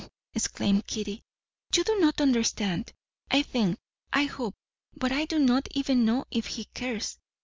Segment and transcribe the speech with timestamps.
[0.33, 1.21] exclaimed Kitty,
[1.75, 2.91] "you do not understand.
[3.29, 3.77] I think
[4.11, 4.55] I hope
[4.95, 7.19] but I do not even know if he cares.